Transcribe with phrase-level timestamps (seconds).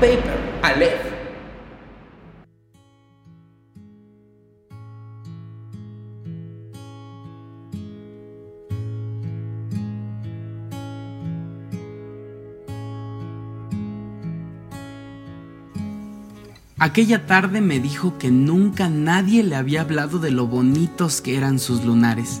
[0.00, 0.38] Paper.
[16.80, 21.58] Aquella tarde me dijo que nunca nadie le había hablado de lo bonitos que eran
[21.58, 22.40] sus lunares.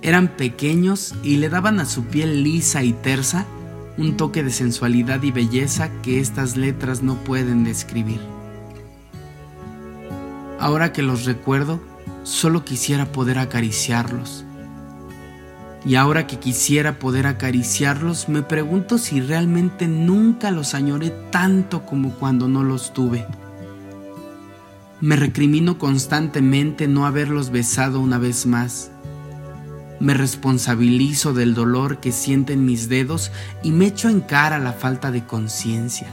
[0.00, 3.46] Eran pequeños y le daban a su piel lisa y tersa
[3.98, 8.20] un toque de sensualidad y belleza que estas letras no pueden describir.
[10.58, 11.80] Ahora que los recuerdo,
[12.22, 14.44] solo quisiera poder acariciarlos.
[15.84, 22.14] Y ahora que quisiera poder acariciarlos, me pregunto si realmente nunca los añoré tanto como
[22.14, 23.26] cuando no los tuve.
[25.00, 28.91] Me recrimino constantemente no haberlos besado una vez más
[30.02, 33.30] me responsabilizo del dolor que sienten mis dedos
[33.62, 36.08] y me echo en cara la falta de conciencia.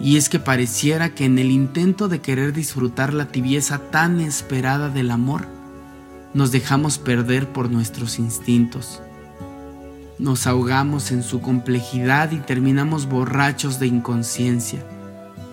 [0.00, 4.88] Y es que pareciera que en el intento de querer disfrutar la tibieza tan esperada
[4.88, 5.46] del amor,
[6.34, 9.00] nos dejamos perder por nuestros instintos.
[10.18, 14.84] Nos ahogamos en su complejidad y terminamos borrachos de inconsciencia,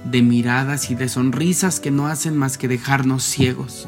[0.04, 3.88] de miradas y de sonrisas que no hacen más que dejarnos ciegos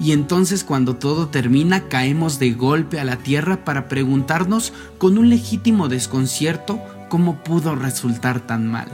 [0.00, 5.28] y entonces cuando todo termina caemos de golpe a la tierra para preguntarnos con un
[5.28, 8.88] legítimo desconcierto cómo pudo resultar tan mal.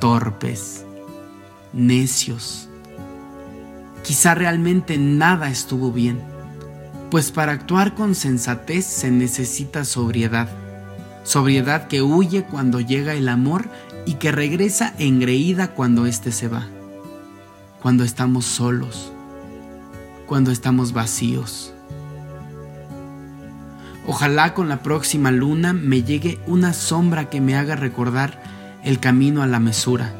[0.00, 0.84] Torpes,
[1.72, 2.68] necios.
[4.02, 6.20] Quizá realmente nada estuvo bien,
[7.08, 10.48] pues para actuar con sensatez se necesita sobriedad,
[11.22, 13.68] sobriedad que huye cuando llega el amor
[14.06, 16.66] y que regresa engreída cuando éste se va
[17.82, 19.12] cuando estamos solos,
[20.26, 21.74] cuando estamos vacíos.
[24.06, 28.40] Ojalá con la próxima luna me llegue una sombra que me haga recordar
[28.84, 30.14] el camino a la mesura.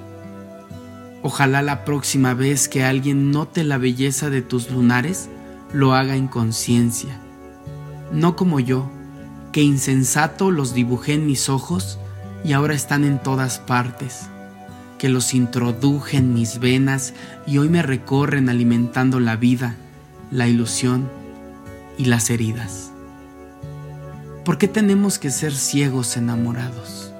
[1.23, 5.29] Ojalá la próxima vez que alguien note la belleza de tus lunares,
[5.73, 7.17] lo haga en conciencia.
[8.13, 8.91] No como yo,
[9.53, 12.01] que insensato los dibujé en mis ojos
[12.45, 14.32] y ahora están en todas partes
[15.03, 17.13] que los introduje en mis venas
[17.45, 19.75] y hoy me recorren alimentando la vida,
[20.31, 21.11] la ilusión
[21.99, 22.93] y las heridas.
[24.45, 27.13] ¿Por qué tenemos que ser ciegos enamorados?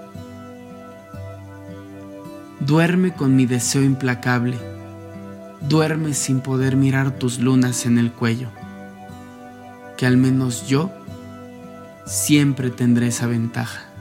[2.61, 4.57] Duerme con mi deseo implacable,
[5.69, 8.51] duerme sin poder mirar tus lunas en el cuello,
[9.97, 10.93] que al menos yo
[12.07, 13.92] siempre tendré esa ventaja.